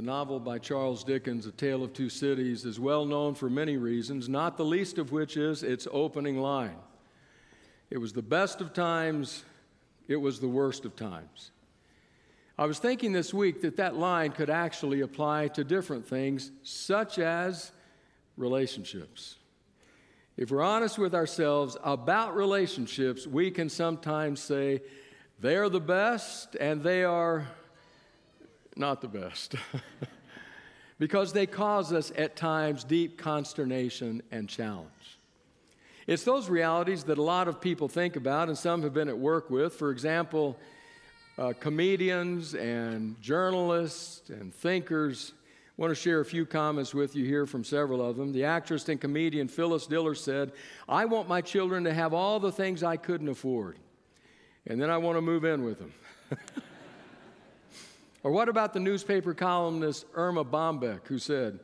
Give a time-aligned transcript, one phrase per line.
[0.00, 3.76] The novel by Charles Dickens, A Tale of Two Cities, is well known for many
[3.76, 6.78] reasons, not the least of which is its opening line.
[7.90, 9.44] It was the best of times,
[10.08, 11.50] it was the worst of times.
[12.56, 17.18] I was thinking this week that that line could actually apply to different things, such
[17.18, 17.70] as
[18.38, 19.36] relationships.
[20.38, 24.80] If we're honest with ourselves about relationships, we can sometimes say
[25.40, 27.46] they are the best and they are
[28.80, 29.54] not the best.
[30.98, 35.18] because they cause us at times deep consternation and challenge.
[36.06, 39.16] It's those realities that a lot of people think about and some have been at
[39.16, 39.74] work with.
[39.74, 40.58] For example,
[41.38, 45.32] uh, comedians and journalists and thinkers
[45.80, 48.34] I want to share a few comments with you here from several of them.
[48.34, 50.52] The actress and comedian Phyllis Diller said,
[50.86, 53.78] I want my children to have all the things I couldn't afford,
[54.66, 55.94] and then I want to move in with them.
[58.22, 61.60] or what about the newspaper columnist Erma Bombeck, who said,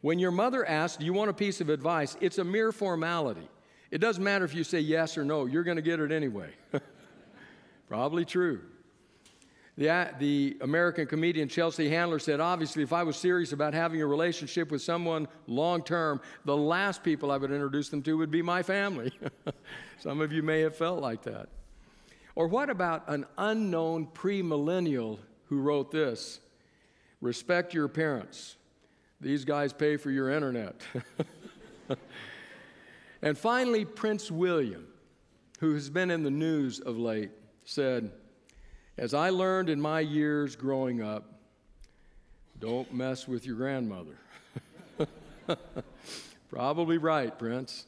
[0.00, 2.16] When your mother asks, Do you want a piece of advice?
[2.20, 3.48] it's a mere formality.
[3.90, 6.50] It doesn't matter if you say yes or no, you're going to get it anyway.
[7.88, 8.62] Probably true.
[9.78, 14.06] The, the American comedian Chelsea Handler said, Obviously, if I was serious about having a
[14.06, 18.42] relationship with someone long term, the last people I would introduce them to would be
[18.42, 19.12] my family.
[20.00, 21.48] Some of you may have felt like that.
[22.34, 25.18] Or what about an unknown premillennial
[25.52, 26.40] who wrote this
[27.20, 28.56] Respect your parents.
[29.20, 30.80] These guys pay for your internet.
[33.22, 34.88] and finally, Prince William,
[35.60, 37.30] who has been in the news of late,
[37.64, 38.10] said,
[38.98, 41.40] as I learned in my years growing up,
[42.58, 44.16] don't mess with your grandmother.
[46.50, 47.84] Probably right, Prince.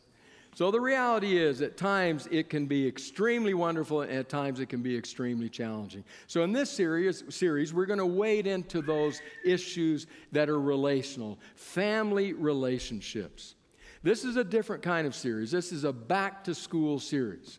[0.54, 4.66] So the reality is, at times it can be extremely wonderful, and at times it
[4.66, 6.04] can be extremely challenging.
[6.28, 11.40] So in this series, series we're going to wade into those issues that are relational,
[11.56, 13.56] family relationships.
[14.04, 15.50] This is a different kind of series.
[15.50, 17.58] This is a back to school series.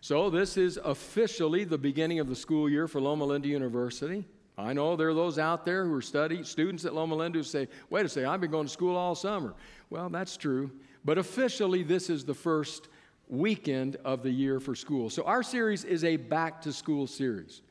[0.00, 4.24] So, this is officially the beginning of the school year for Loma Linda University.
[4.56, 7.42] I know there are those out there who are study, students at Loma Linda who
[7.42, 9.54] say, wait a second, I've been going to school all summer.
[9.90, 10.70] Well, that's true.
[11.04, 12.88] But officially, this is the first
[13.28, 15.10] weekend of the year for school.
[15.10, 17.62] So, our series is a back to school series.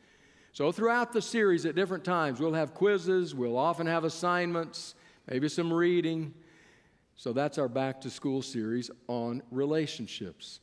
[0.54, 4.96] So, throughout the series at different times, we'll have quizzes, we'll often have assignments,
[5.30, 6.34] maybe some reading.
[7.16, 10.60] So, that's our back to school series on relationships.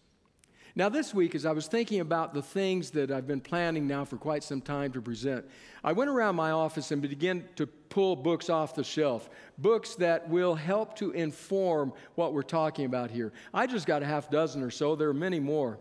[0.77, 4.05] Now, this week, as I was thinking about the things that I've been planning now
[4.05, 5.45] for quite some time to present,
[5.85, 10.29] I went around my office and began to pull books off the shelf, books that
[10.29, 13.33] will help to inform what we're talking about here.
[13.53, 15.79] I just got a half dozen or so, there are many more.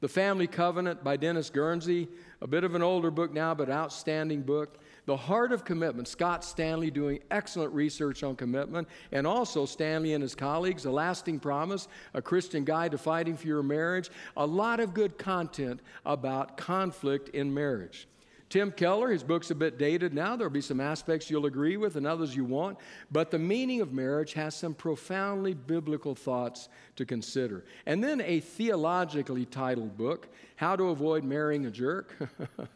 [0.00, 2.08] The Family Covenant by Dennis Guernsey,
[2.40, 4.81] a bit of an older book now, but outstanding book.
[5.04, 10.22] The Heart of Commitment, Scott Stanley doing excellent research on commitment, and also Stanley and
[10.22, 14.10] his colleagues, A Lasting Promise, A Christian Guide to Fighting for Your Marriage.
[14.36, 18.06] A lot of good content about conflict in marriage.
[18.52, 20.36] Tim Keller, his book's a bit dated now.
[20.36, 22.76] There'll be some aspects you'll agree with and others you won't.
[23.10, 27.64] But the meaning of marriage has some profoundly biblical thoughts to consider.
[27.86, 32.14] And then a theologically titled book, How to Avoid Marrying a Jerk.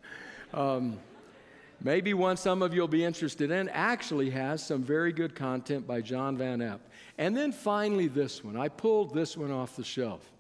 [0.55, 0.99] um,
[1.81, 5.87] maybe one some of you will be interested in, actually has some very good content
[5.87, 6.81] by John Van Epp.
[7.19, 8.57] And then finally, this one.
[8.57, 10.31] I pulled this one off the shelf.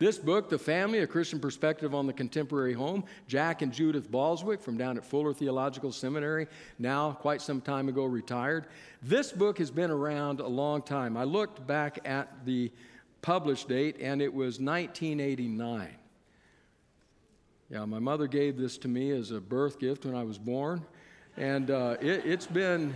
[0.00, 4.60] This book, The Family, A Christian Perspective on the Contemporary Home, Jack and Judith Balswick
[4.60, 6.48] from down at Fuller Theological Seminary,
[6.80, 8.66] now quite some time ago retired.
[9.02, 11.16] This book has been around a long time.
[11.16, 12.72] I looked back at the
[13.22, 15.88] published date, and it was 1989.
[17.70, 20.84] Yeah, my mother gave this to me as a birth gift when I was born.
[21.38, 22.94] And uh, it, has been,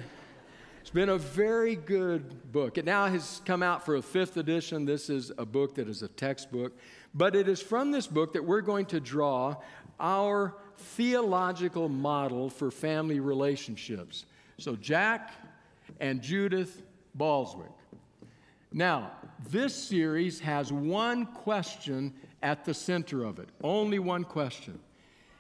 [0.83, 2.77] It's been a very good book.
[2.77, 4.85] It now has come out for a fifth edition.
[4.85, 6.77] This is a book that is a textbook.
[7.15, 9.57] But it is from this book that we're going to draw
[9.99, 14.27] our theological model for family relationships.
[14.59, 15.33] So, Jack
[15.99, 16.83] and Judith
[17.17, 17.73] Balswick.
[18.71, 19.13] Now,
[19.49, 22.13] this series has one question
[22.43, 24.79] at the center of it, only one question.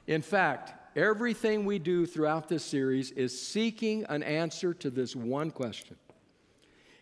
[0.06, 5.50] In fact, everything we do throughout this series is seeking an answer to this one
[5.50, 5.96] question.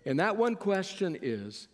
[0.05, 1.69] And that one question is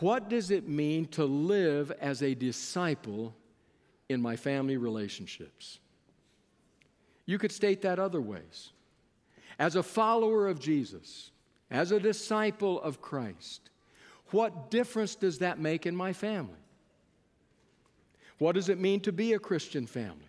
[0.00, 3.34] what does it mean to live as a disciple
[4.08, 5.78] in my family relationships?
[7.24, 8.72] You could state that other ways.
[9.58, 11.30] As a follower of Jesus,
[11.70, 13.70] as a disciple of Christ,
[14.30, 16.54] what difference does that make in my family?
[18.38, 20.28] What does it mean to be a Christian family?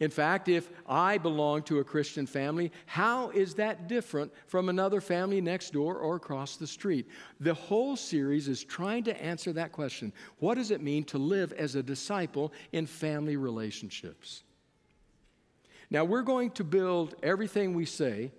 [0.00, 5.00] In fact, if I belong to a Christian family, how is that different from another
[5.00, 7.08] family next door or across the street?
[7.38, 10.12] The whole series is trying to answer that question.
[10.40, 14.42] What does it mean to live as a disciple in family relationships?
[15.88, 18.32] Now, we're going to build everything we say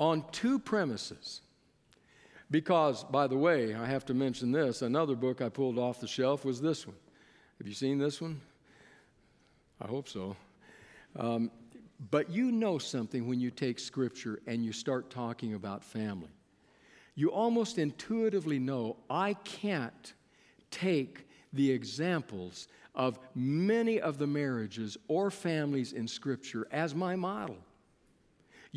[0.00, 1.42] on two premises.
[2.50, 6.06] Because, by the way, I have to mention this another book I pulled off the
[6.06, 6.96] shelf was this one.
[7.58, 8.40] Have you seen this one?
[9.80, 10.36] I hope so.
[11.16, 11.50] Um,
[12.10, 16.30] but you know something when you take scripture and you start talking about family.
[17.14, 20.14] You almost intuitively know I can't
[20.70, 27.56] take the examples of many of the marriages or families in Scripture as my model.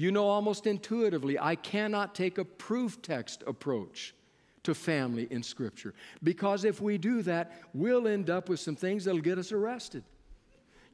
[0.02, 4.16] You know almost intuitively I cannot take a proof text approach
[4.64, 5.94] to family in Scripture
[6.24, 10.04] because if we do that, we'll end up with some things that'll get us arrested.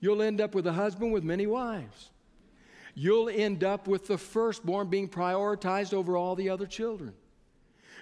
[0.01, 2.09] You'll end up with a husband with many wives.
[2.95, 7.13] You'll end up with the firstborn being prioritized over all the other children.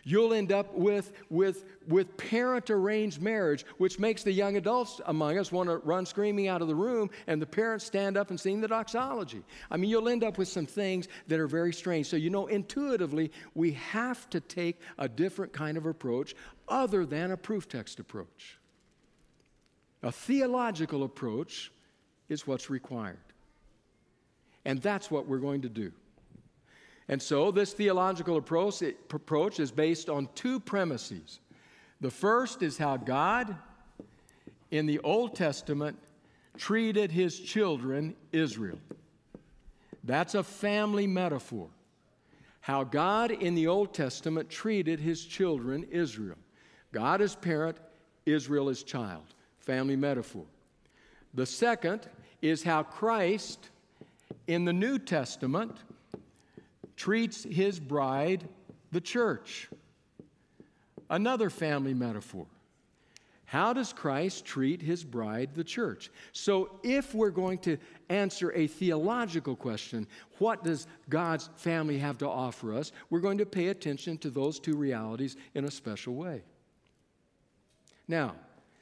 [0.08, 5.40] You'll end up with, with, with parent arranged marriage, which makes the young adults among
[5.40, 8.40] us want to run screaming out of the room, and the parents stand up and
[8.40, 9.44] sing the doxology.
[9.72, 12.06] I mean, you'll end up with some things that are very strange.
[12.06, 16.36] So, you know, intuitively, we have to take a different kind of approach
[16.70, 18.60] other than a proof text approach.
[20.04, 21.72] A theological approach
[22.30, 23.18] is what's required.
[24.66, 25.92] And that's what we're going to do.
[27.08, 31.40] And so, this theological approach, approach is based on two premises.
[32.02, 33.56] The first is how God,
[34.72, 35.98] in the Old Testament,
[36.58, 38.80] treated his children, Israel.
[40.04, 41.70] That's a family metaphor.
[42.62, 46.38] How God in the Old Testament treated his children, Israel.
[46.92, 47.78] God as parent,
[48.26, 49.36] Israel as child.
[49.60, 50.46] Family metaphor.
[51.34, 52.08] The second
[52.42, 53.70] is how Christ
[54.48, 55.78] in the New Testament
[56.96, 58.48] treats his bride,
[58.92, 59.70] the church.
[61.10, 62.48] Another family metaphor.
[63.46, 66.10] How does Christ treat his bride, the church?
[66.32, 67.78] So, if we're going to
[68.10, 70.08] answer a theological question,
[70.40, 72.92] what does God's family have to offer us?
[73.12, 76.42] We're going to pay attention to those two realities in a special way.
[78.08, 78.36] Now,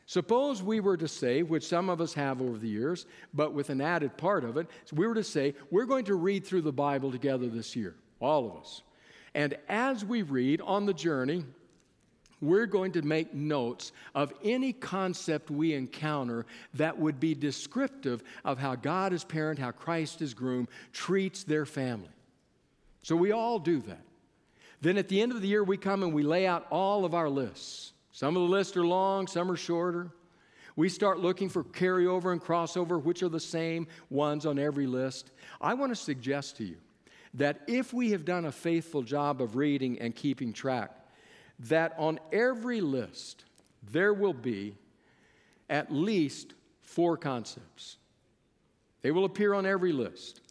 [0.05, 3.69] Suppose we were to say, which some of us have over the years, but with
[3.69, 6.73] an added part of it, we were to say, we're going to read through the
[6.73, 8.81] Bible together this year, all of us.
[9.35, 11.43] And as we read on the journey,
[12.43, 18.59] we're going to make notes of any concept we encounter that would be descriptive of
[18.59, 22.09] how God as parent, how Christ as groom treats their family.
[23.01, 24.01] So we all do that.
[24.81, 27.13] Then at the end of the year, we come and we lay out all of
[27.13, 27.93] our lists.
[28.11, 30.11] Some of the lists are long, some are shorter.
[30.75, 35.31] We start looking for carryover and crossover, which are the same ones on every list.
[35.61, 36.77] I want to suggest to you
[37.33, 40.91] that if we have done a faithful job of reading and keeping track,
[41.59, 43.45] that on every list
[43.91, 44.75] there will be
[45.69, 47.97] at least four concepts.
[49.01, 50.41] They will appear on every list.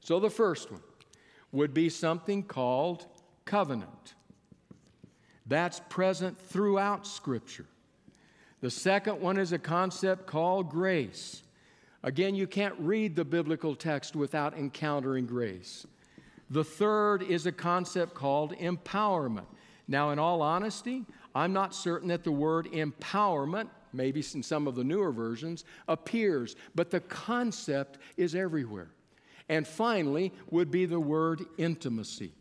[0.00, 0.82] So the first one
[1.52, 3.06] would be something called
[3.44, 4.14] covenant.
[5.46, 7.66] That's present throughout Scripture.
[8.60, 11.42] The second one is a concept called grace.
[12.02, 15.86] Again, you can't read the biblical text without encountering grace.
[16.50, 19.46] The third is a concept called empowerment.
[19.86, 21.04] Now, in all honesty,
[21.34, 26.56] I'm not certain that the word empowerment, maybe in some of the newer versions, appears,
[26.74, 28.90] but the concept is everywhere.
[29.48, 32.32] And finally, would be the word intimacy.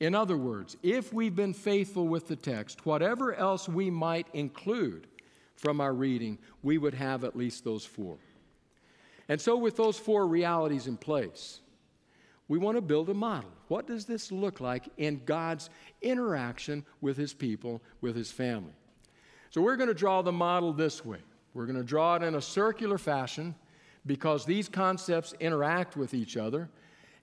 [0.00, 5.06] In other words, if we've been faithful with the text, whatever else we might include
[5.56, 8.18] from our reading, we would have at least those four.
[9.28, 11.60] And so, with those four realities in place,
[12.48, 13.50] We want to build a model.
[13.68, 15.70] What does this look like in God's
[16.02, 18.74] interaction with his people, with his family?
[19.50, 21.20] So we're going to draw the model this way.
[21.54, 23.54] We're going to draw it in a circular fashion
[24.04, 26.68] because these concepts interact with each other.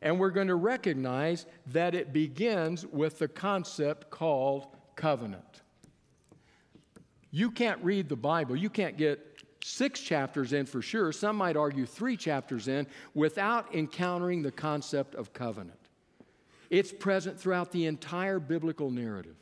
[0.01, 5.61] And we're going to recognize that it begins with the concept called covenant.
[7.29, 9.30] You can't read the Bible, you can't get
[9.63, 15.15] six chapters in for sure, some might argue three chapters in, without encountering the concept
[15.15, 15.79] of covenant.
[16.69, 19.35] It's present throughout the entire biblical narrative.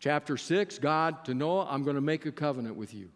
[0.00, 3.10] Chapter 6, God to Noah, I'm going to make a covenant with you.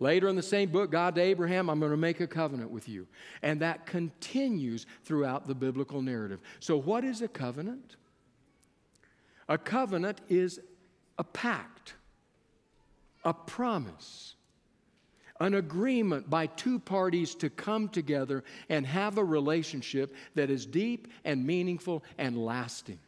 [0.00, 2.88] Later in the same book, God to Abraham, I'm going to make a covenant with
[2.88, 3.06] you.
[3.42, 6.40] And that continues throughout the biblical narrative.
[6.60, 7.96] So, what is a covenant?
[9.48, 10.60] A covenant is
[11.18, 11.94] a pact,
[13.24, 14.34] a promise,
[15.40, 21.08] an agreement by two parties to come together and have a relationship that is deep
[21.24, 22.98] and meaningful and lasting.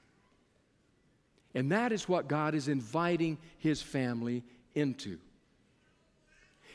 [1.54, 5.18] And that is what God is inviting His family into.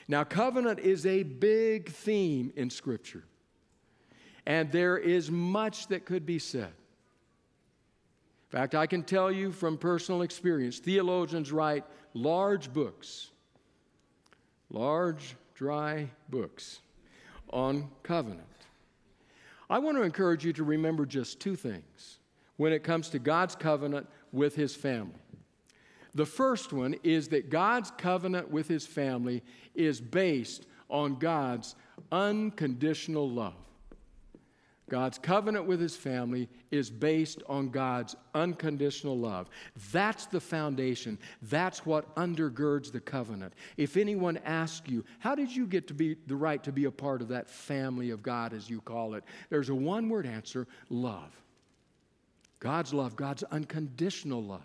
[0.08, 3.24] Now, covenant is a big theme in Scripture,
[4.46, 6.74] and there is much that could be said.
[8.51, 13.29] In fact, I can tell you from personal experience, theologians write large books,
[14.70, 16.79] large, dry books
[17.53, 18.41] on covenant.
[19.69, 22.17] I want to encourage you to remember just two things
[22.57, 25.21] when it comes to God's covenant with His family.
[26.15, 29.43] The first one is that God's covenant with his family
[29.75, 31.75] is based on God's
[32.11, 33.53] unconditional love.
[34.91, 39.50] God's covenant with his family is based on God's unconditional love.
[39.93, 41.17] That's the foundation.
[41.43, 43.53] That's what undergirds the covenant.
[43.77, 46.91] If anyone asks you, how did you get to be the right to be a
[46.91, 49.24] part of that family of God as you call it?
[49.50, 51.31] There's a one-word answer, love.
[52.60, 54.60] God's love, God's unconditional love.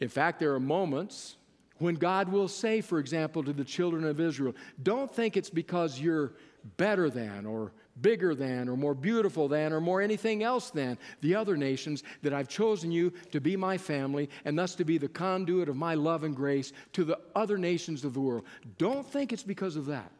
[0.00, 1.36] In fact, there are moments
[1.78, 6.00] when God will say, for example, to the children of Israel, don't think it's because
[6.00, 6.32] you're
[6.76, 11.34] better than or bigger than or more beautiful than or more anything else than the
[11.34, 15.08] other nations that I've chosen you to be my family and thus to be the
[15.08, 18.44] conduit of my love and grace to the other nations of the world.
[18.78, 20.12] Don't think it's because of that.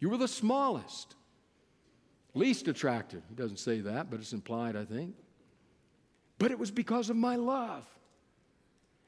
[0.00, 1.14] You were the smallest,
[2.34, 3.22] least attractive.
[3.28, 5.14] He doesn't say that, but it's implied, I think.
[6.38, 7.86] But it was because of my love.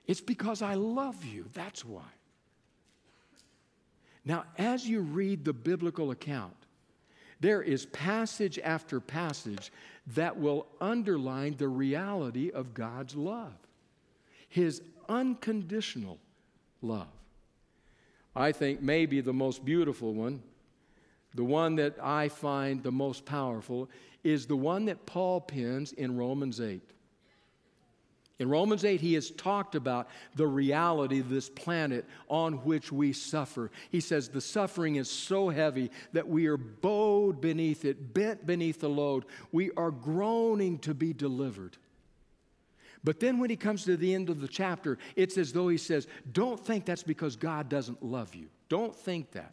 [0.07, 1.47] It's because I love you.
[1.55, 2.03] That's why.
[4.25, 6.55] Now, as you read the biblical account,
[7.41, 9.71] there is passage after passage
[10.15, 13.53] that will underline the reality of God's love,
[14.49, 16.19] His unconditional
[16.81, 17.09] love.
[18.37, 20.43] I think maybe the most beautiful one,
[21.35, 23.91] the one that I find the most powerful,
[24.23, 26.81] is the one that Paul pins in Romans 8.
[28.41, 33.13] In Romans 8, he has talked about the reality of this planet on which we
[33.13, 33.71] suffer.
[33.91, 38.81] He says the suffering is so heavy that we are bowed beneath it, bent beneath
[38.81, 39.25] the load.
[39.53, 41.77] We are groaning to be delivered.
[43.05, 45.79] But then when he comes to the end of the chapter, it's as though he
[45.79, 48.49] says, Don't think that's because God doesn't love you.
[48.69, 49.53] Don't think that.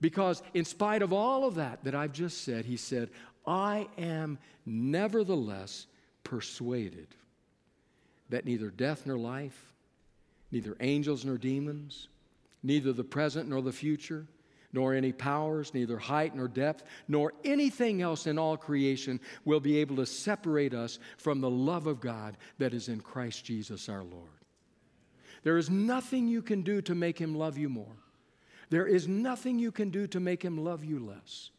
[0.00, 3.10] Because in spite of all of that that I've just said, he said,
[3.44, 5.86] I am nevertheless
[6.22, 7.08] persuaded
[8.30, 9.74] that neither death nor life,
[10.50, 12.08] neither angels nor demons,
[12.62, 14.26] neither the present nor the future,
[14.72, 19.78] nor any powers, neither height nor depth, nor anything else in all creation will be
[19.78, 24.04] able to separate us from the love of God that is in Christ Jesus our
[24.04, 24.28] Lord.
[25.42, 27.96] There is nothing you can do to make him love you more.
[28.68, 31.50] There is nothing you can do to make him love you less.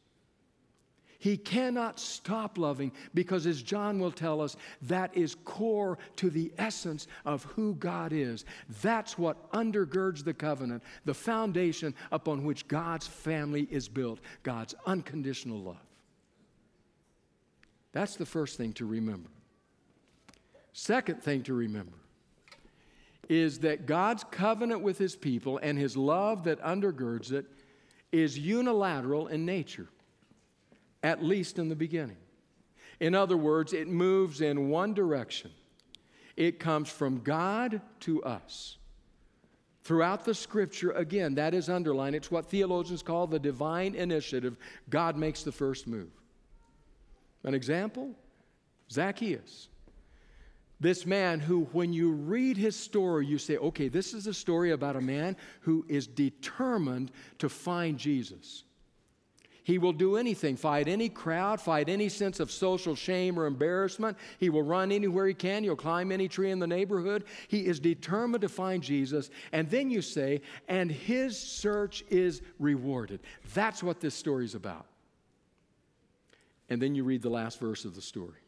[1.22, 6.52] He cannot stop loving because, as John will tell us, that is core to the
[6.58, 8.44] essence of who God is.
[8.82, 15.62] That's what undergirds the covenant, the foundation upon which God's family is built God's unconditional
[15.62, 15.86] love.
[17.92, 19.30] That's the first thing to remember.
[20.74, 22.00] Second thing to remember
[23.30, 27.46] is that God's covenant with his people and his love that undergirds it
[28.12, 29.88] is unilateral in nature
[31.04, 32.18] at least in the beginning.
[33.00, 35.52] In other words, it moves in one direction.
[36.38, 38.78] It comes from God to us.
[39.84, 42.16] Throughout the scripture, again, that is underlined.
[42.16, 44.58] It's what theologians call the divine initiative.
[44.90, 46.12] God makes the first move.
[47.44, 48.16] An example
[48.92, 49.70] Zacchaeus.
[50.80, 54.72] This man who, when you read his story, you say, okay, this is a story
[54.72, 58.64] about a man who is determined to find Jesus.
[59.64, 64.18] He will do anything, fight any crowd, fight any sense of social shame or embarrassment.
[64.40, 65.64] He will run anywhere he can.
[65.64, 67.26] He'll climb any tree in the neighborhood.
[67.48, 69.30] He is determined to find Jesus.
[69.52, 73.20] And then you say, and his search is rewarded.
[73.54, 74.88] That's what this story is about.
[76.70, 78.40] And then you read the last verse of the story.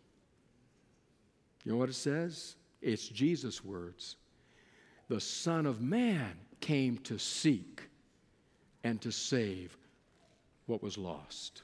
[1.64, 2.56] You know what it says?
[2.82, 4.16] It's Jesus' words.
[5.10, 7.84] The Son of Man came to seek
[8.84, 9.78] and to save
[10.66, 11.64] what was lost.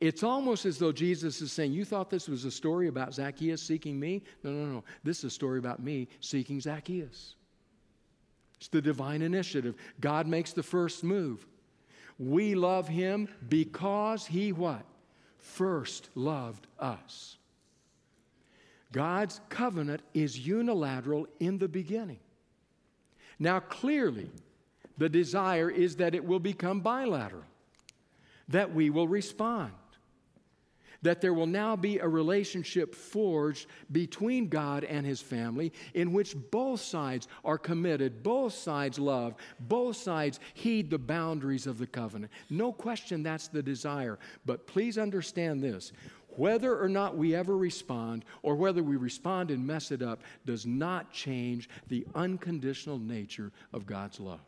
[0.00, 3.62] It's almost as though Jesus is saying, You thought this was a story about Zacchaeus
[3.62, 4.22] seeking me?
[4.42, 4.84] No, no, no.
[5.04, 7.34] This is a story about me seeking Zacchaeus.
[8.56, 9.74] It's the divine initiative.
[10.00, 11.46] God makes the first move.
[12.18, 14.84] We love him because he what?
[15.38, 17.36] First loved us.
[18.92, 22.18] God's covenant is unilateral in the beginning.
[23.38, 24.30] Now, clearly,
[24.98, 27.44] the desire is that it will become bilateral
[28.50, 29.72] that we will respond.
[31.02, 36.36] That there will now be a relationship forged between God and His family in which
[36.50, 42.30] both sides are committed, both sides love, both sides heed the boundaries of the covenant.
[42.50, 44.18] No question that's the desire.
[44.44, 45.92] But please understand this
[46.36, 50.64] whether or not we ever respond, or whether we respond and mess it up, does
[50.64, 54.40] not change the unconditional nature of God's love.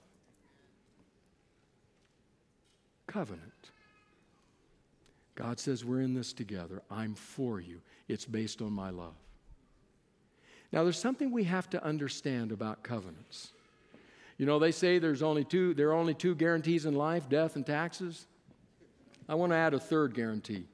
[3.07, 3.73] Covenant.
[5.35, 6.83] God says, We're in this together.
[6.91, 7.81] I'm for you.
[8.09, 9.15] It's based on my love.
[10.73, 13.53] Now, there's something we have to understand about covenants.
[14.39, 17.57] You know, they say there's only two, there are only two guarantees in life death
[17.57, 18.27] and taxes.
[19.29, 20.65] I want to add a third guarantee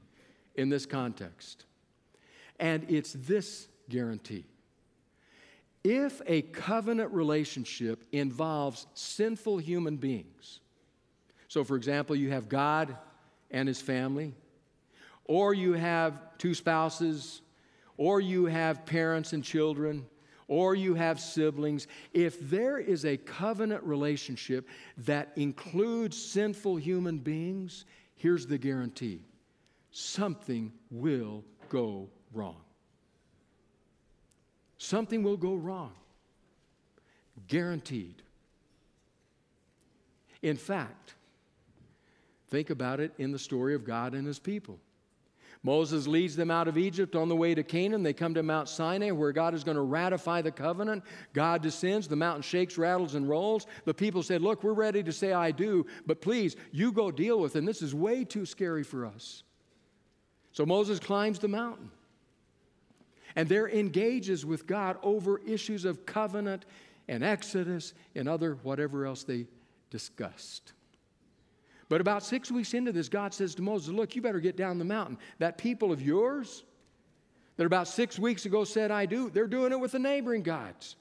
[0.54, 1.64] in this context,
[2.58, 4.44] and it's this guarantee.
[5.84, 10.60] If a covenant relationship involves sinful human beings,
[11.46, 12.96] so for example, you have God
[13.50, 14.34] and his family,
[15.28, 17.42] or you have two spouses,
[17.96, 20.04] or you have parents and children,
[20.48, 24.66] or you have siblings, if there is a covenant relationship
[24.96, 27.84] that includes sinful human beings,
[28.16, 29.20] here's the guarantee
[29.90, 32.60] something will go wrong.
[34.78, 35.92] Something will go wrong.
[37.48, 38.22] Guaranteed.
[40.40, 41.14] In fact,
[42.48, 44.78] think about it in the story of God and his people.
[45.62, 48.02] Moses leads them out of Egypt on the way to Canaan.
[48.02, 51.02] They come to Mount Sinai where God is going to ratify the covenant.
[51.32, 53.66] God descends, the mountain shakes, rattles, and rolls.
[53.84, 57.40] The people said, Look, we're ready to say, I do, but please, you go deal
[57.40, 57.64] with them.
[57.64, 59.42] This is way too scary for us.
[60.52, 61.90] So Moses climbs the mountain
[63.36, 66.64] and there engages with God over issues of covenant
[67.06, 69.46] and Exodus and other whatever else they
[69.90, 70.72] discussed.
[71.88, 74.78] But about six weeks into this, God says to Moses, Look, you better get down
[74.78, 75.18] the mountain.
[75.38, 76.64] That people of yours
[77.56, 80.96] that about six weeks ago said, I do, they're doing it with the neighboring gods.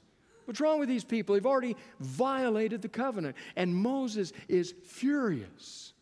[0.45, 1.36] What's wrong with these people?
[1.36, 3.36] They've already violated the covenant.
[3.56, 5.93] And Moses is furious.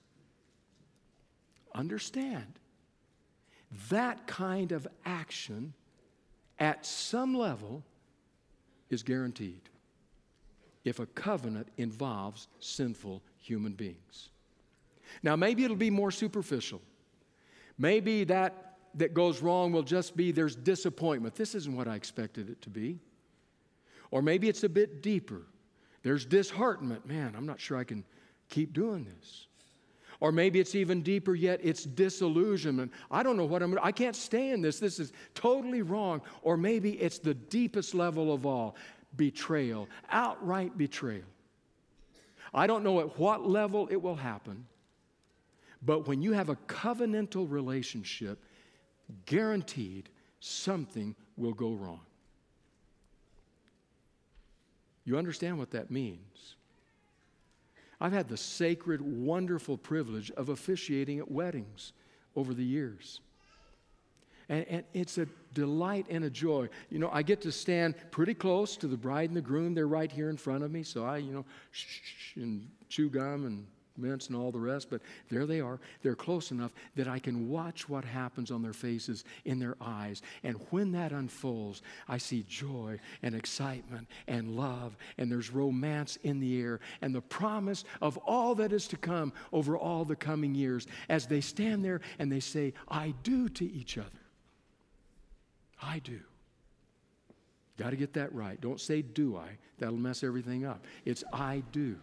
[1.74, 2.54] Understand,
[3.89, 5.74] that kind of action
[6.60, 7.84] at some level
[8.89, 9.62] is guaranteed
[10.86, 14.30] if a covenant involves sinful human beings.
[15.23, 16.82] Now, maybe it'll be more superficial.
[17.78, 18.65] Maybe that
[18.97, 21.36] that goes wrong will just be there's disappointment.
[21.36, 22.99] This isn't what I expected it to be.
[24.12, 25.41] Or maybe it's a bit deeper.
[26.04, 27.06] There's disheartenment.
[27.06, 28.04] Man, I'm not sure I can
[28.49, 29.47] keep doing this.
[30.21, 32.91] Or maybe it's even deeper yet, it's disillusionment.
[33.12, 34.80] I don't know what I'm I can't stay in this.
[34.80, 36.21] This is totally wrong.
[36.41, 38.78] Or maybe it's the deepest level of all,
[39.17, 41.25] betrayal, outright betrayal.
[42.54, 44.65] I don't know at what level it will happen,
[45.86, 48.43] but when you have a covenantal relationship,
[49.26, 52.02] guaranteed something will go wrong.
[55.04, 56.56] You understand what that means?
[58.02, 61.93] I've had the sacred, wonderful privilege of officiating at weddings
[62.36, 63.21] over the years.
[64.50, 66.69] And, and, it's a delight and a joy.
[66.89, 69.74] You know, I get to stand pretty close to the bride and the groom.
[69.74, 70.84] They're right here in front of me.
[70.84, 73.65] So I, you know, shh, shh, and chew gum and
[73.97, 75.79] mints and all the rest, but there they are.
[76.01, 80.21] They're close enough that I can watch what happens on their faces, in their eyes.
[80.43, 86.39] And when that unfolds, I see joy and excitement and love, and there's romance in
[86.39, 90.55] the air, and the promise of all that is to come over all the coming
[90.55, 94.10] years as they stand there and they say, I do to each other.
[95.81, 96.19] I do.
[97.77, 98.60] Got to get that right.
[98.60, 99.58] Don't say, do I.
[99.79, 100.86] That'll mess everything up.
[101.03, 101.97] It's I do.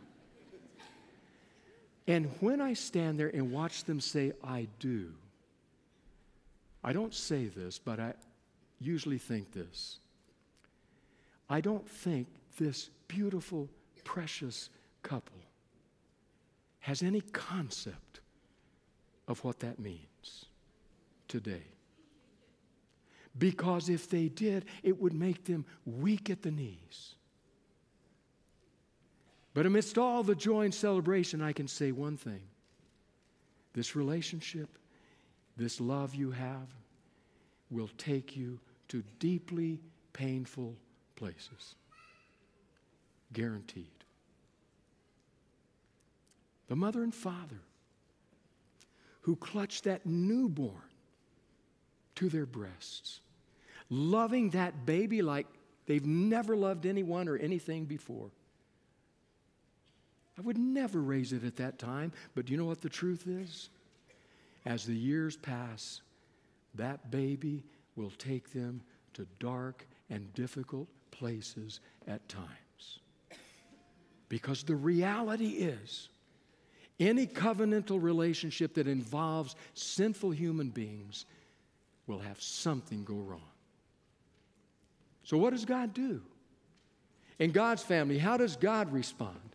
[2.06, 5.12] And when I stand there and watch them say, I do,
[6.82, 8.14] I don't say this, but I
[8.80, 9.98] usually think this.
[11.48, 12.26] I don't think
[12.58, 13.68] this beautiful,
[14.04, 14.70] precious
[15.02, 15.38] couple
[16.80, 18.20] has any concept
[19.28, 20.46] of what that means
[21.28, 21.62] today.
[23.38, 27.14] Because if they did, it would make them weak at the knees.
[29.54, 32.42] But amidst all the joy and celebration, I can say one thing
[33.74, 34.68] this relationship,
[35.56, 36.68] this love you have,
[37.70, 39.80] will take you to deeply
[40.12, 40.76] painful
[41.16, 41.74] places.
[43.32, 43.86] Guaranteed.
[46.68, 47.60] The mother and father
[49.22, 50.74] who clutched that newborn
[52.16, 53.20] to their breasts,
[53.88, 55.46] loving that baby like
[55.86, 58.30] they've never loved anyone or anything before.
[60.38, 63.26] I would never raise it at that time, but do you know what the truth
[63.26, 63.68] is?
[64.64, 66.00] As the years pass,
[66.74, 67.64] that baby
[67.96, 68.80] will take them
[69.14, 72.48] to dark and difficult places at times.
[74.28, 76.08] Because the reality is,
[76.98, 81.26] any covenantal relationship that involves sinful human beings
[82.06, 83.40] will have something go wrong.
[85.24, 86.22] So, what does God do?
[87.38, 89.51] In God's family, how does God respond?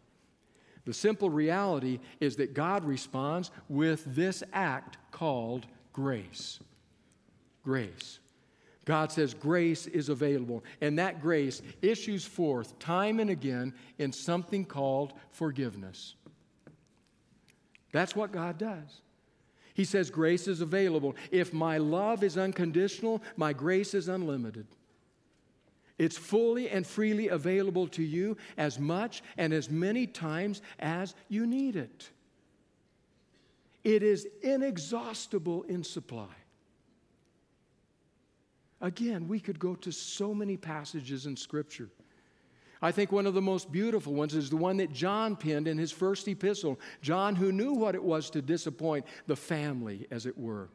[0.87, 6.61] The simple reality is that God responds with this act called grace.
[7.61, 8.19] Grace.
[8.85, 14.63] God says grace is available, and that grace issues forth time and again in something
[14.63, 16.15] called forgiveness.
[17.91, 19.01] That's what God does.
[19.73, 21.17] He says grace is available.
[21.31, 24.67] If my love is unconditional, my grace is unlimited.
[25.97, 31.47] It's fully and freely available to you as much and as many times as you
[31.47, 32.09] need it.
[33.83, 36.35] It is inexhaustible in supply.
[38.79, 41.89] Again, we could go to so many passages in Scripture
[42.81, 45.77] I think one of the most beautiful ones is the one that John penned in
[45.77, 46.79] his first epistle.
[47.01, 50.69] John, who knew what it was to disappoint the family, as it were,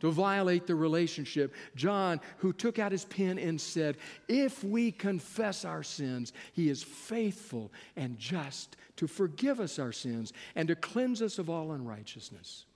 [0.00, 1.54] to violate the relationship.
[1.74, 3.96] John, who took out his pen and said,
[4.28, 10.32] If we confess our sins, he is faithful and just to forgive us our sins
[10.54, 12.66] and to cleanse us of all unrighteousness.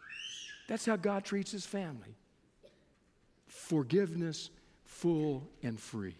[0.68, 2.14] That's how God treats his family
[3.46, 4.50] forgiveness,
[4.84, 6.16] full and free.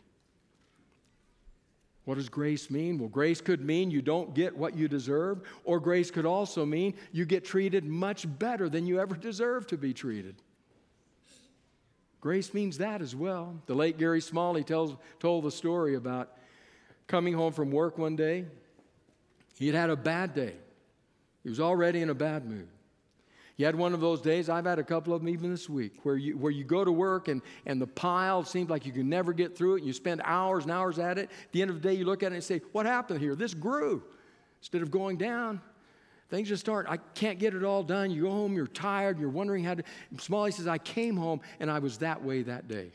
[2.05, 2.99] What does grace mean?
[2.99, 6.95] Well, grace could mean you don't get what you deserve, or grace could also mean
[7.13, 10.43] you get treated much better than you ever deserve to be treated.
[12.21, 13.57] Grace means that as well.
[13.67, 16.37] The late Gary Smalley tells, told the story about
[17.07, 18.45] coming home from work one day.
[19.59, 20.55] He had had a bad day,
[21.43, 22.69] he was already in a bad mood.
[23.57, 25.93] You had one of those days, I've had a couple of them even this week,
[26.03, 29.11] where you, where you go to work and, and the pile seems like you can
[29.11, 29.79] never get through it.
[29.81, 31.25] And you spend hours and hours at it.
[31.25, 33.35] At the end of the day, you look at it and say, What happened here?
[33.35, 34.03] This grew.
[34.63, 35.61] Instead of going down,
[36.31, 36.87] things just start.
[36.89, 38.11] I can't get it all done.
[38.11, 39.83] You go home, you're tired, you're wondering how to.
[40.19, 42.93] Smalley says, I came home and I was that way that day.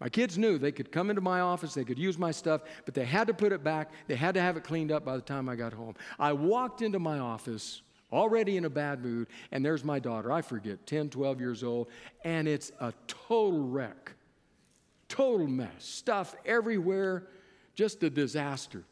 [0.00, 2.94] My kids knew they could come into my office, they could use my stuff, but
[2.94, 3.90] they had to put it back.
[4.08, 5.94] They had to have it cleaned up by the time I got home.
[6.18, 10.42] I walked into my office already in a bad mood, and there's my daughter, I
[10.42, 11.88] forget, 10, 12 years old,
[12.24, 14.12] and it's a total wreck,
[15.08, 17.28] total mess, stuff everywhere,
[17.76, 18.82] just a disaster.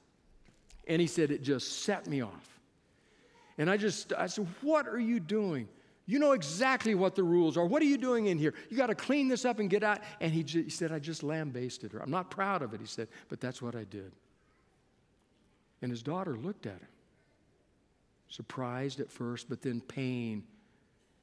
[0.87, 2.60] And he said, It just set me off.
[3.59, 5.69] And I just, I said, What are you doing?
[6.07, 7.65] You know exactly what the rules are.
[7.65, 8.55] What are you doing in here?
[8.69, 10.01] You got to clean this up and get out.
[10.21, 12.01] And he, he said, I just lambasted her.
[12.01, 14.11] I'm not proud of it, he said, but that's what I did.
[15.83, 16.89] And his daughter looked at him
[18.31, 20.45] surprised at first, but then pain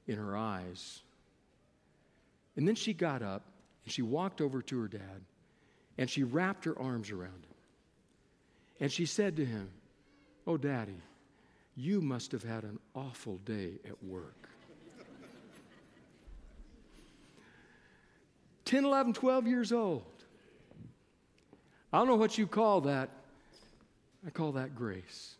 [0.07, 1.01] in her eyes.
[2.55, 3.43] And then she got up
[3.85, 5.21] and she walked over to her dad
[5.97, 7.55] and she wrapped her arms around him.
[8.79, 9.69] And she said to him,
[10.45, 11.01] Oh, daddy,
[11.77, 14.49] you must have had an awful day at work.
[18.65, 20.03] 10, 11, 12 years old.
[21.93, 23.09] I don't know what you call that.
[24.25, 25.37] I call that grace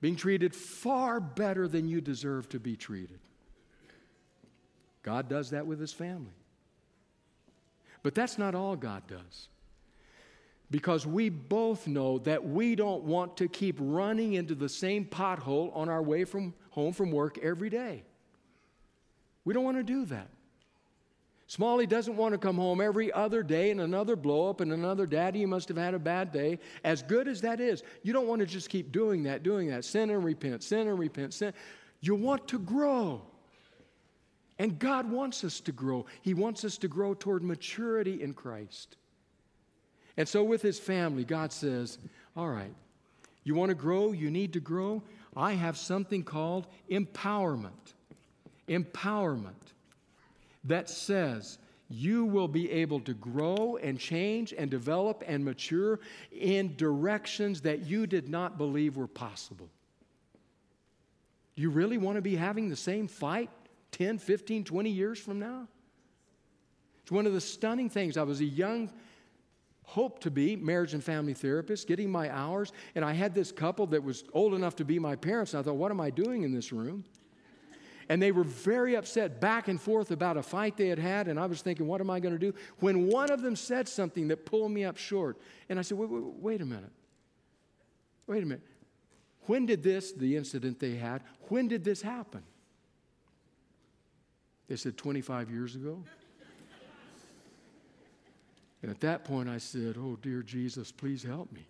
[0.00, 3.18] being treated far better than you deserve to be treated.
[5.02, 6.34] God does that with his family.
[8.02, 9.48] But that's not all God does.
[10.70, 15.74] Because we both know that we don't want to keep running into the same pothole
[15.76, 18.02] on our way from home from work every day.
[19.44, 20.28] We don't want to do that.
[21.46, 25.06] Smalley doesn't want to come home every other day and another blow up and another
[25.06, 26.58] daddy, you must have had a bad day.
[26.82, 29.84] As good as that is, you don't want to just keep doing that, doing that.
[29.84, 31.52] Sin and repent, sin and repent, sin.
[32.00, 33.22] You want to grow.
[34.58, 36.06] And God wants us to grow.
[36.22, 38.96] He wants us to grow toward maturity in Christ.
[40.16, 41.98] And so, with his family, God says,
[42.36, 42.72] All right,
[43.42, 44.12] you want to grow?
[44.12, 45.02] You need to grow?
[45.36, 47.94] I have something called empowerment.
[48.68, 49.52] Empowerment
[50.64, 51.58] that says
[51.90, 56.00] you will be able to grow and change and develop and mature
[56.32, 59.68] in directions that you did not believe were possible.
[61.56, 63.50] Do You really want to be having the same fight
[63.92, 65.68] 10, 15, 20 years from now?
[67.02, 68.16] It's one of the stunning things.
[68.16, 68.90] I was a young
[69.84, 73.86] hope to be marriage and family therapist, getting my hours, and I had this couple
[73.88, 75.54] that was old enough to be my parents.
[75.54, 77.04] And I thought, what am I doing in this room?
[78.08, 81.28] And they were very upset back and forth about a fight they had had.
[81.28, 82.54] And I was thinking, what am I going to do?
[82.80, 85.38] When one of them said something that pulled me up short.
[85.68, 86.92] And I said, wait, wait, wait a minute.
[88.26, 88.64] Wait a minute.
[89.46, 92.42] When did this, the incident they had, when did this happen?
[94.68, 96.02] They said 25 years ago.
[98.84, 101.66] And at that point, I said, Oh, dear Jesus, please help me.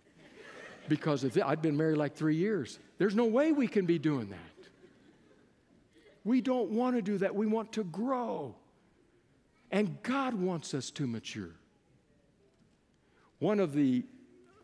[0.89, 4.27] Because if I'd been married like three years, there's no way we can be doing
[4.31, 4.67] that.
[6.25, 7.33] We don't want to do that.
[7.33, 8.53] We want to grow.
[9.71, 11.55] And God wants us to mature.
[13.39, 14.03] One of the,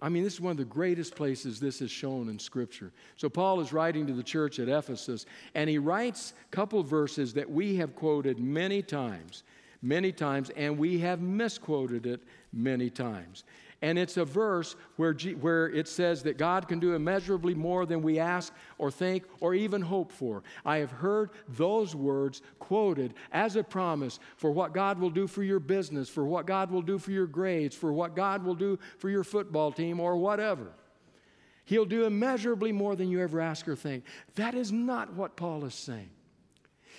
[0.01, 2.91] I mean, this is one of the greatest places this is shown in Scripture.
[3.15, 7.33] So, Paul is writing to the church at Ephesus, and he writes a couple verses
[7.35, 9.43] that we have quoted many times,
[9.81, 12.21] many times, and we have misquoted it
[12.53, 13.43] many times.
[13.83, 17.87] And it's a verse where, G, where it says that God can do immeasurably more
[17.87, 20.43] than we ask or think or even hope for.
[20.63, 25.41] I have heard those words quoted as a promise for what God will do for
[25.41, 28.77] your business, for what God will do for your grades, for what God will do
[28.99, 30.67] for your football team or whatever.
[31.65, 34.03] He'll do immeasurably more than you ever ask or think.
[34.35, 36.11] That is not what Paul is saying.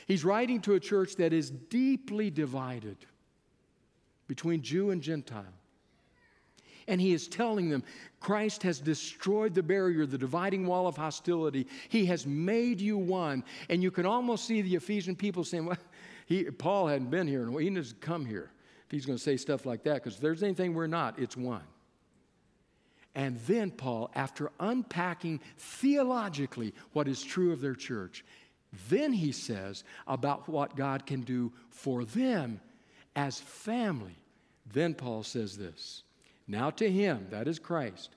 [0.06, 2.96] He's writing to a church that is deeply divided
[4.26, 5.44] between Jew and Gentile.
[6.88, 7.84] And he is telling them
[8.20, 11.66] Christ has destroyed the barrier, the dividing wall of hostility.
[11.88, 13.44] He has made you one.
[13.68, 15.78] And you can almost see the Ephesian people saying, well,
[16.26, 18.50] he, Paul hadn't been here, and he to come here
[18.86, 21.36] if he's going to say stuff like that, because if there's anything we're not, it's
[21.36, 21.62] one.
[23.14, 28.24] And then Paul, after unpacking theologically what is true of their church,
[28.88, 32.60] then he says about what God can do for them
[33.14, 34.16] as family.
[34.72, 36.02] Then Paul says this
[36.48, 38.10] now to him, that is Christ,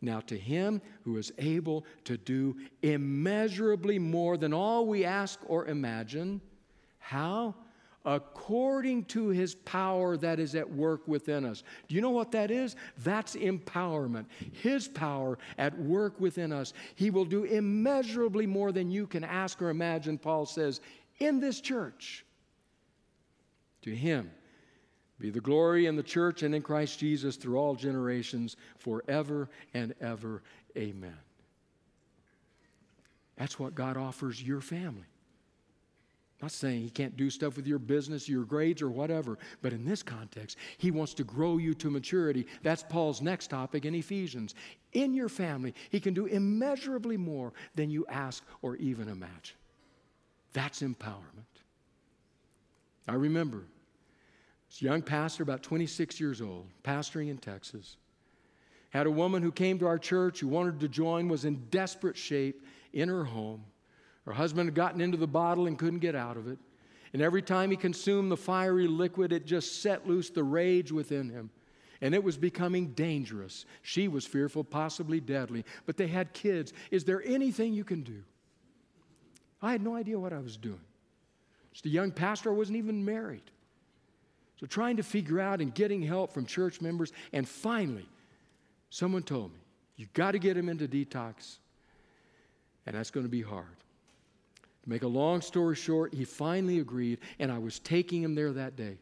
[0.00, 5.66] now to him who is able to do immeasurably more than all we ask or
[5.66, 6.40] imagine.
[6.98, 7.54] How?
[8.04, 11.62] According to his power that is at work within us.
[11.86, 12.74] Do you know what that is?
[12.98, 14.24] That's empowerment.
[14.52, 16.72] His power at work within us.
[16.94, 20.80] He will do immeasurably more than you can ask or imagine, Paul says,
[21.18, 22.24] in this church.
[23.82, 24.30] To him
[25.18, 29.94] be the glory in the church and in Christ Jesus through all generations, forever and
[30.00, 30.42] ever.
[30.76, 31.18] Amen.
[33.36, 35.09] That's what God offers your family.
[36.42, 39.84] Not saying He can't do stuff with your business, your grades, or whatever, but in
[39.84, 42.46] this context, He wants to grow you to maturity.
[42.62, 44.54] That's Paul's next topic in Ephesians.
[44.92, 49.56] In your family, He can do immeasurably more than you ask or even imagine.
[50.52, 51.44] That's empowerment.
[53.06, 53.64] I remember
[54.68, 57.96] this young pastor, about 26 years old, pastoring in Texas.
[58.90, 62.16] Had a woman who came to our church who wanted to join, was in desperate
[62.16, 63.64] shape in her home.
[64.26, 66.58] Her husband had gotten into the bottle and couldn't get out of it.
[67.12, 71.28] And every time he consumed the fiery liquid, it just set loose the rage within
[71.28, 71.50] him.
[72.00, 73.66] And it was becoming dangerous.
[73.82, 75.64] She was fearful, possibly deadly.
[75.86, 76.72] But they had kids.
[76.90, 78.22] Is there anything you can do?
[79.60, 80.80] I had no idea what I was doing.
[81.72, 83.50] Just a young pastor, I wasn't even married.
[84.58, 87.12] So, trying to figure out and getting help from church members.
[87.32, 88.06] And finally,
[88.90, 89.60] someone told me,
[89.96, 91.58] you got to get him into detox.
[92.86, 93.66] And that's going to be hard.
[94.90, 98.74] Make a long story short, he finally agreed, and I was taking him there that
[98.74, 98.98] day.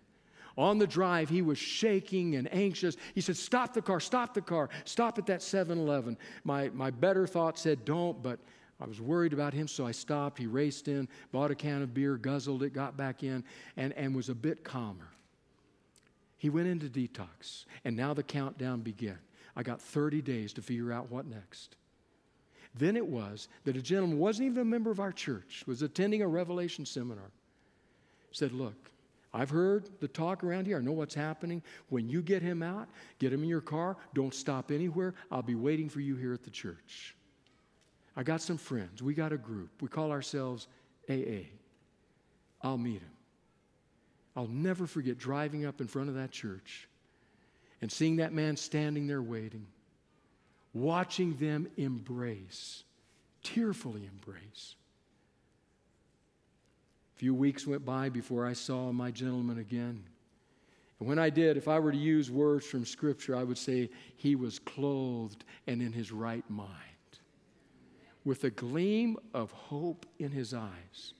[0.59, 2.99] On the drive, he was shaking and anxious.
[3.15, 6.19] He said, Stop the car, stop the car, stop at that 7 Eleven.
[6.45, 8.39] My, my better thought said, Don't, but
[8.79, 10.39] I was worried about him, so I stopped.
[10.39, 13.43] He raced in, bought a can of beer, guzzled it, got back in,
[13.79, 15.09] and, and was a bit calmer.
[16.37, 19.19] He went into detox, and now the countdown began.
[19.57, 21.77] I got 30 days to figure out what next.
[22.75, 26.23] Then it was that a gentleman wasn't even a member of our church, was attending
[26.23, 27.31] a revelation seminar.
[28.31, 28.91] Said, Look,
[29.33, 30.79] I've heard the talk around here.
[30.79, 31.63] I know what's happening.
[31.89, 33.97] When you get him out, get him in your car.
[34.15, 35.15] Don't stop anywhere.
[35.31, 37.15] I'll be waiting for you here at the church.
[38.17, 39.03] I got some friends.
[39.03, 39.71] We got a group.
[39.81, 40.67] We call ourselves
[41.09, 41.47] AA.
[42.63, 43.11] I'll meet him.
[44.35, 46.89] I'll never forget driving up in front of that church
[47.81, 49.67] and seeing that man standing there waiting,
[50.75, 52.85] watching them embrace,
[53.43, 54.75] tearfully embrace.
[57.17, 60.05] A few weeks went by before I saw my gentleman again.
[61.01, 63.91] And when I did, if I were to use words from Scripture, I would say
[64.17, 66.73] he was clothed and in his right mind,
[68.25, 71.15] with a gleam of hope in his eyes.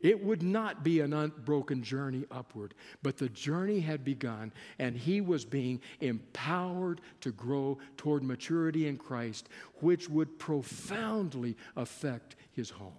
[0.00, 5.20] It would not be an unbroken journey upward, but the journey had begun, and he
[5.20, 9.48] was being empowered to grow toward maturity in Christ,
[9.80, 12.96] which would profoundly affect his home.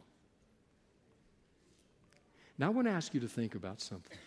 [2.60, 4.18] Now, I want to ask you to think about something.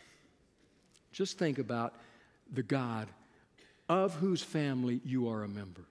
[1.13, 1.95] Just think about
[2.53, 3.09] the God
[3.89, 5.85] of whose family you are a member.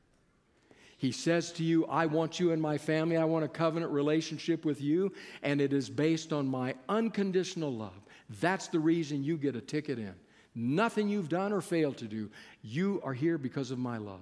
[1.04, 3.18] He says to you, I want you in my family.
[3.18, 5.12] I want a covenant relationship with you,
[5.42, 8.00] and it is based on my unconditional love.
[8.40, 10.16] That's the reason you get a ticket in.
[10.56, 12.30] Nothing you've done or failed to do.
[12.62, 14.22] You are here because of my love.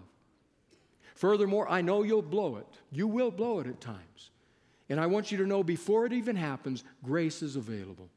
[1.13, 2.65] Furthermore, I know you'll blow it.
[2.91, 4.32] You will blow it at times.
[4.89, 8.10] And I want you to know before it even happens, grace is available.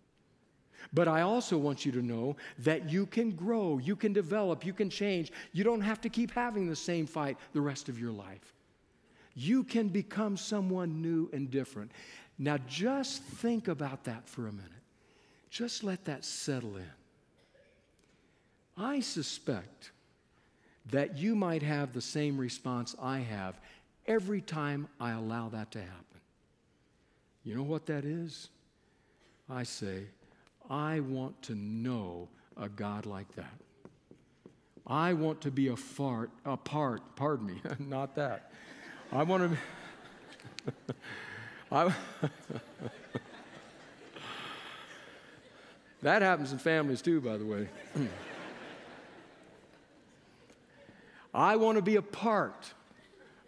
[0.92, 4.72] But I also want you to know that you can grow, you can develop, you
[4.72, 5.32] can change.
[5.52, 8.52] You don't have to keep having the same fight the rest of your life.
[9.34, 11.90] You can become someone new and different.
[12.38, 14.70] Now, just think about that for a minute.
[15.50, 16.90] Just let that settle in.
[18.76, 19.92] I suspect
[20.90, 23.58] that you might have the same response I have
[24.06, 26.20] every time I allow that to happen.
[27.44, 28.48] You know what that is?
[29.48, 30.04] I say,
[30.70, 33.52] I want to know a God like that.
[34.86, 38.52] I want to be a fart, a part, pardon me, not that.
[39.12, 39.58] I want to
[41.72, 41.92] I,
[46.02, 47.68] that happens in families too, by the way.
[51.34, 52.74] I want to be a part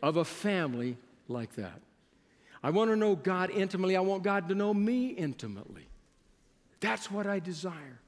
[0.02, 0.96] of a family
[1.28, 1.80] like that.
[2.62, 3.96] I want to know God intimately.
[3.96, 5.86] I want God to know me intimately.
[6.80, 8.00] That's what I desire.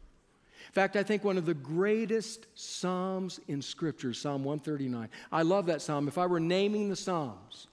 [0.67, 5.09] In fact, I think one of the greatest Psalms in Scripture, Psalm 139.
[5.33, 6.09] I love that Psalm.
[6.09, 7.69] If I were naming the Psalms,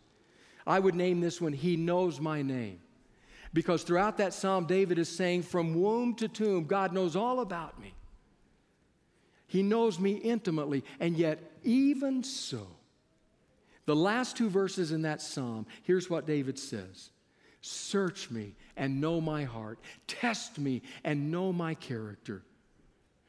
[0.65, 2.79] I would name this one, He Knows My Name.
[3.53, 7.79] Because throughout that Psalm, David is saying, From womb to tomb, God knows all about
[7.79, 7.93] me.
[9.47, 12.67] He knows me intimately, and yet, even so,
[13.85, 17.09] the last two verses in that psalm, here's what David says
[17.61, 22.41] Search me and know my heart, test me and know my character.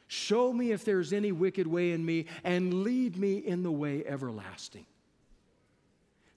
[0.08, 4.04] Show me if there's any wicked way in me, and lead me in the way
[4.06, 4.86] everlasting.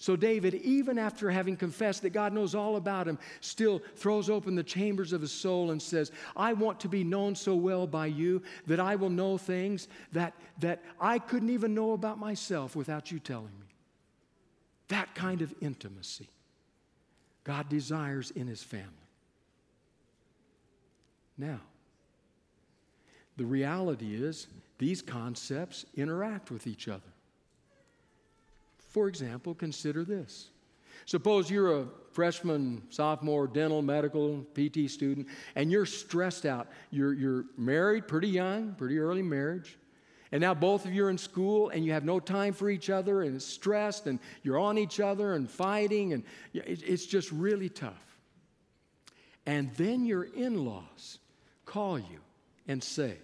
[0.01, 4.55] So, David, even after having confessed that God knows all about him, still throws open
[4.55, 8.05] the chambers of his soul and says, I want to be known so well by
[8.05, 13.11] you that I will know things that, that I couldn't even know about myself without
[13.11, 13.67] you telling me.
[14.87, 16.29] That kind of intimacy
[17.49, 18.85] God desires in His family.
[21.35, 21.59] Now,
[23.37, 24.45] the reality is
[24.77, 27.11] these concepts interact with each other.
[28.89, 30.49] For example, consider this.
[31.07, 36.67] Suppose you're a freshman, sophomore, dental, medical, PT student, and you're stressed out.
[36.91, 39.75] You're, you're married pretty young, pretty early marriage.
[40.31, 42.89] And now both of you are in school and you have no time for each
[42.89, 47.69] other and it's stressed and you're on each other and fighting and it's just really
[47.69, 48.19] tough.
[49.45, 51.17] And then your in laws
[51.65, 52.19] call you
[52.67, 53.17] and say,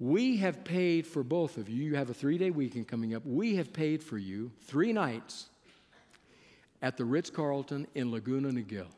[0.00, 1.84] We have paid for both of you.
[1.84, 3.24] You have a three day weekend coming up.
[3.24, 5.46] We have paid for you three nights
[6.80, 8.88] at the Ritz Carlton in Laguna Niguel.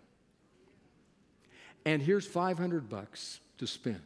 [1.85, 4.01] And here's 500 bucks to spend.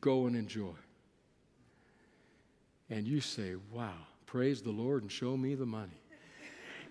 [0.00, 0.74] Go and enjoy
[2.94, 3.92] and you say, Wow,
[4.24, 6.00] praise the Lord and show me the money.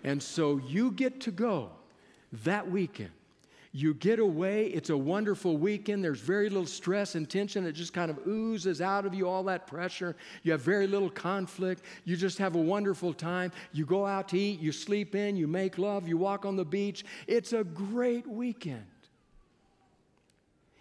[0.04, 1.70] And so you get to go
[2.44, 3.10] that weekend.
[3.72, 4.66] You get away.
[4.66, 6.04] It's a wonderful weekend.
[6.04, 7.66] There's very little stress and tension.
[7.66, 10.14] It just kind of oozes out of you, all that pressure.
[10.42, 11.82] You have very little conflict.
[12.04, 13.50] You just have a wonderful time.
[13.72, 16.66] You go out to eat, you sleep in, you make love, you walk on the
[16.66, 17.04] beach.
[17.26, 18.84] It's a great weekend.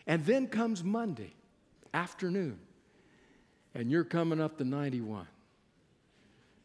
[0.05, 1.33] And then comes Monday
[1.93, 2.59] afternoon
[3.75, 5.27] and you're coming up to 91.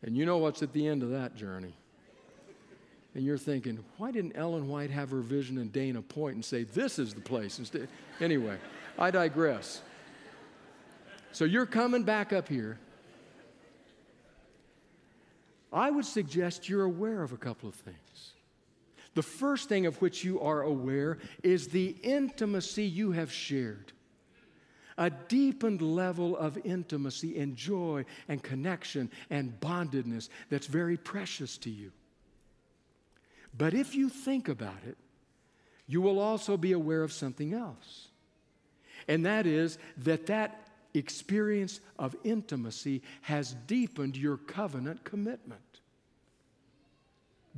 [0.02, 1.74] And you know what's at the end of that journey.
[3.14, 6.62] And you're thinking, why didn't Ellen White have her vision in Dana Point and say,
[6.62, 7.88] this is the place instead?
[8.20, 8.58] Anyway,
[8.98, 9.80] I digress.
[11.32, 12.78] So you're coming back up here.
[15.72, 18.34] I would suggest you're aware of a couple of things.
[19.14, 23.92] The first thing of which you are aware is the intimacy you have shared.
[24.98, 31.70] A deepened level of intimacy and joy and connection and bondedness that's very precious to
[31.70, 31.92] you.
[33.56, 34.98] But if you think about it,
[35.86, 38.08] you will also be aware of something else.
[39.06, 45.60] And that is that that experience of intimacy has deepened your covenant commitment.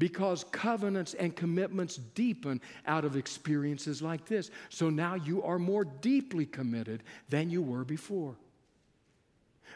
[0.01, 4.51] Because covenants and commitments deepen out of experiences like this.
[4.71, 8.35] So now you are more deeply committed than you were before.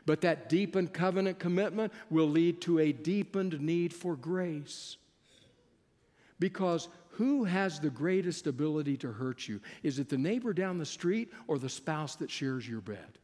[0.06, 4.96] But that deepened covenant commitment will lead to a deepened need for grace.
[6.38, 9.60] Because who has the greatest ability to hurt you?
[9.82, 13.18] Is it the neighbor down the street or the spouse that shares your bed?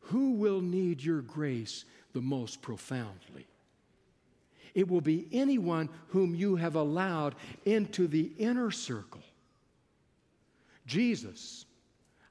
[0.00, 1.84] Who will need your grace
[2.14, 3.46] the most profoundly?
[4.74, 9.22] It will be anyone whom you have allowed into the inner circle.
[10.86, 11.66] Jesus,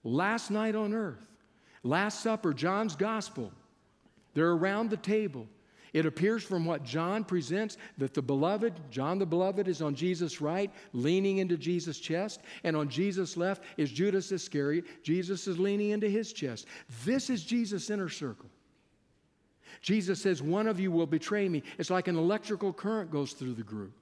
[0.03, 1.29] last night on earth,
[1.83, 3.51] Last Supper, John's Gospel,
[4.33, 5.47] they're around the table.
[5.91, 10.39] It appears from what John presents that the beloved, John the beloved, is on Jesus'
[10.39, 14.85] right, leaning into Jesus' chest, and on Jesus' left is Judas Iscariot.
[15.03, 16.67] Jesus is leaning into his chest.
[17.05, 18.49] This is Jesus' inner circle.
[19.81, 21.63] Jesus says, One of you will betray me.
[21.77, 23.93] It's like an electrical current goes through the group.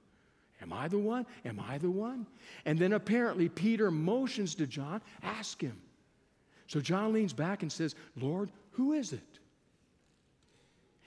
[0.60, 1.24] Am I the one?
[1.44, 2.26] Am I the one?
[2.64, 5.80] And then apparently Peter motions to John, ask him.
[6.66, 9.22] So John leans back and says, Lord, who is it?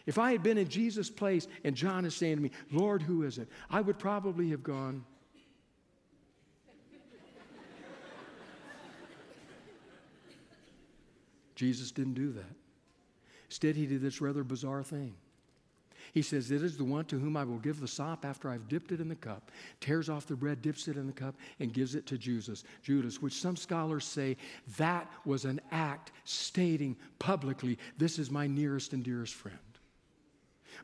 [0.06, 3.24] If I had been in Jesus' place and John is saying to me, Lord, who
[3.24, 3.50] is it?
[3.70, 5.04] I would probably have gone,
[11.56, 12.61] Jesus didn't do that.
[13.52, 15.14] Instead, he did this rather bizarre thing.
[16.14, 18.70] He says, It is the one to whom I will give the sop after I've
[18.70, 19.52] dipped it in the cup.
[19.82, 23.22] Tears off the bread, dips it in the cup, and gives it to Judas, Judas,
[23.22, 24.38] which some scholars say
[24.78, 29.58] that was an act stating publicly, This is my nearest and dearest friend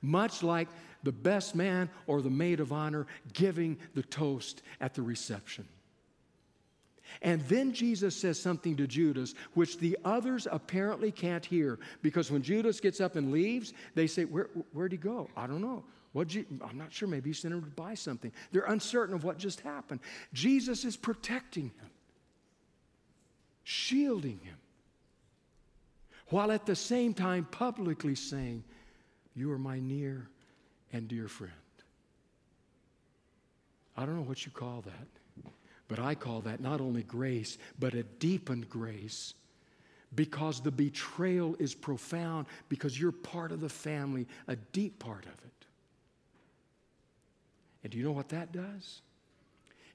[0.03, 0.67] much like
[1.01, 5.67] the best man or the maid of honor giving the toast at the reception.
[7.21, 12.41] And then Jesus says something to Judas, which the others apparently can't hear, because when
[12.41, 15.29] Judas gets up and leaves, they say, Where, Where'd he go?
[15.35, 15.83] I don't know.
[16.13, 17.07] what I'm not sure.
[17.07, 18.31] Maybe he sent him to buy something.
[18.51, 19.99] They're uncertain of what just happened.
[20.33, 21.91] Jesus is protecting him,
[23.63, 24.57] shielding him,
[26.27, 28.63] while at the same time publicly saying,
[29.37, 30.27] you are my near
[30.91, 31.53] and dear friend.
[33.95, 35.07] I don't know what you call that,
[35.87, 39.33] but I call that not only grace, but a deepened grace
[40.15, 45.33] because the betrayal is profound because you're part of the family, a deep part of
[45.33, 45.65] it.
[47.83, 49.01] And do you know what that does?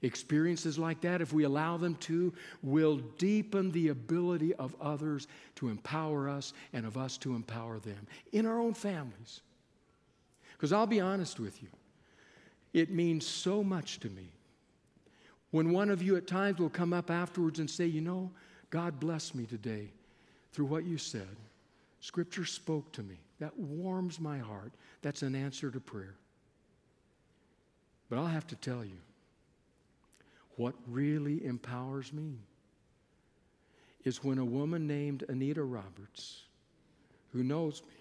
[0.01, 5.69] Experiences like that, if we allow them to, will deepen the ability of others to
[5.69, 9.41] empower us and of us to empower them in our own families.
[10.53, 11.69] Because I'll be honest with you,
[12.73, 14.29] it means so much to me
[15.53, 18.31] when one of you at times will come up afterwards and say, You know,
[18.71, 19.91] God blessed me today
[20.51, 21.35] through what you said.
[21.99, 23.19] Scripture spoke to me.
[23.39, 24.71] That warms my heart.
[25.03, 26.15] That's an answer to prayer.
[28.09, 28.97] But I'll have to tell you,
[30.55, 32.33] what really empowers me
[34.05, 36.45] is when a woman named Anita Roberts,
[37.31, 37.95] who knows me,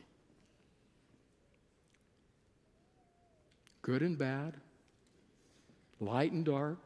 [3.83, 4.55] good and bad,
[6.01, 6.79] light and dark,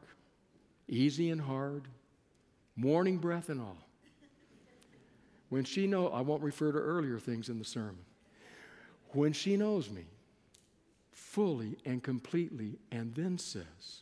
[0.87, 1.83] easy and hard,
[2.75, 3.77] morning breath and all.
[5.49, 8.03] When she know, I won't refer to earlier things in the sermon.
[9.11, 10.05] When she knows me
[11.11, 14.01] fully and completely and then says,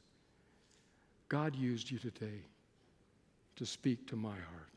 [1.29, 2.41] God used you today
[3.55, 4.69] to speak to my heart.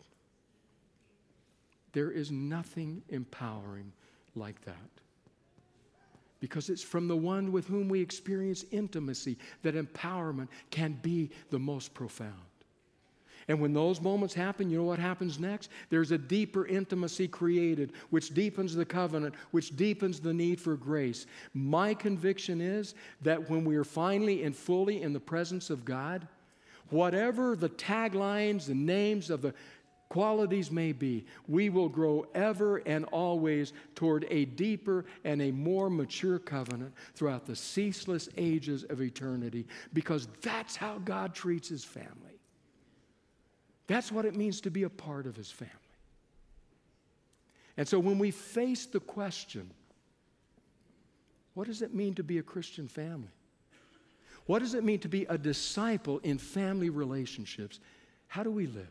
[1.93, 3.93] There is nothing empowering
[4.35, 4.75] like that.
[6.41, 11.59] Because it's from the one with whom we experience intimacy that empowerment can be the
[11.59, 12.35] most profound.
[13.49, 15.71] And when those moments happen, you know what happens next?
[15.89, 21.27] There's a deeper intimacy created, which deepens the covenant, which deepens the need for grace.
[21.55, 26.29] My conviction is that when we are finally and fully in the presence of God,
[26.91, 29.53] Whatever the taglines, the names of the
[30.09, 35.91] qualities may be, we will grow ever and always toward a deeper and a more
[35.91, 42.41] mature covenant throughout the ceaseless ages of eternity because that's how God treats his family.
[43.87, 45.75] That's what it means to be a part of his family.
[47.77, 49.71] And so when we face the question,
[51.55, 53.29] what does it mean to be a Christian family?
[54.47, 57.81] What does it mean to be a disciple in family relationships?
[58.27, 58.89] How do we live?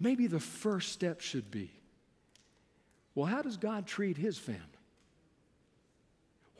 [0.00, 1.70] Maybe the first step should be
[3.18, 4.62] well, how does God treat his family?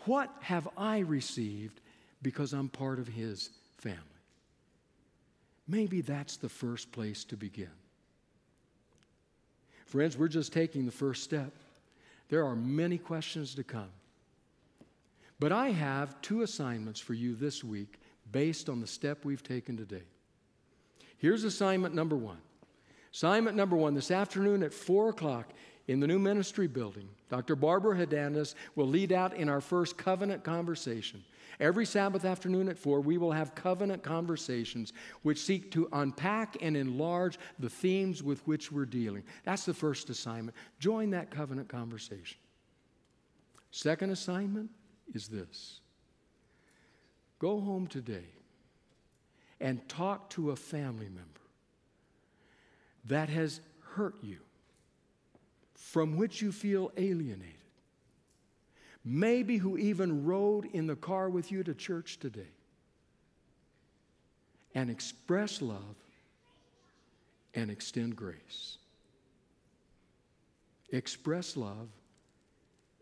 [0.07, 1.80] What have I received
[2.20, 4.01] because I'm part of his family?
[5.68, 7.70] Maybe that's the first place to begin.
[9.86, 11.53] Friends, we're just taking the first step.
[12.28, 13.91] There are many questions to come.
[15.39, 18.01] But I have two assignments for you this week
[18.32, 20.03] based on the step we've taken today.
[21.18, 22.39] Here's assignment number one.
[23.13, 25.53] Assignment number one this afternoon at 4 o'clock
[25.87, 27.57] in the new ministry building, Dr.
[27.57, 31.25] Barbara Hernandez will lead out in our first covenant conversation.
[31.61, 34.93] Every Sabbath afternoon at 4, we will have covenant conversations
[35.23, 39.25] which seek to unpack and enlarge the themes with which we're dealing.
[39.45, 40.57] That's the first assignment.
[40.79, 42.39] Join that covenant conversation.
[43.71, 44.71] Second assignment
[45.15, 45.81] is this
[47.39, 48.27] go home today
[49.61, 51.41] and talk to a family member
[53.09, 53.61] that has
[53.95, 54.39] hurt you,
[55.75, 57.55] from which you feel alienated,
[59.05, 62.53] maybe who even rode in the car with you to church today,
[64.75, 65.97] and express love
[67.55, 68.79] and extend grace.
[70.91, 71.89] Express love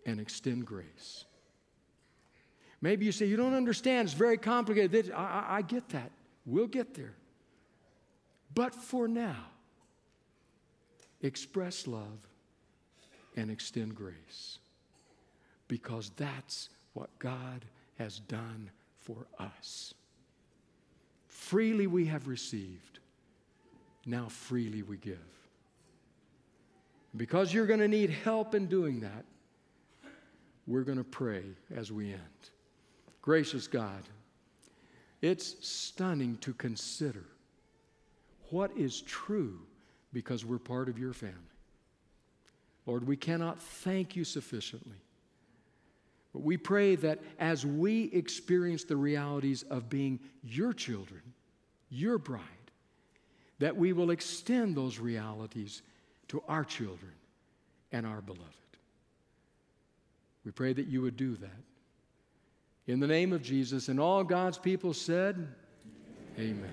[0.06, 1.24] and extend grace.
[2.80, 5.10] Maybe you say, You don't understand, it's very complicated.
[5.12, 6.12] I, I, I get that.
[6.44, 7.14] We'll get there.
[8.54, 9.44] But for now,
[11.26, 12.26] express love
[13.36, 14.58] and extend grace
[15.68, 17.64] because that's what God
[17.98, 19.94] has done for us.
[21.26, 23.00] Freely we have received,
[24.06, 25.18] now freely we give.
[27.16, 29.24] Because you're going to need help in doing that,
[30.66, 32.50] we're going to pray as we end.
[33.22, 34.02] Gracious God,
[35.22, 37.24] it's stunning to consider
[38.50, 39.60] what is true
[40.16, 41.36] because we're part of your family.
[42.86, 44.96] Lord, we cannot thank you sufficiently.
[46.32, 51.20] But we pray that as we experience the realities of being your children,
[51.90, 52.40] your bride,
[53.58, 55.82] that we will extend those realities
[56.28, 57.12] to our children
[57.92, 58.46] and our beloved.
[60.46, 61.62] We pray that you would do that.
[62.86, 65.46] In the name of Jesus, and all God's people said,
[66.38, 66.72] Amen.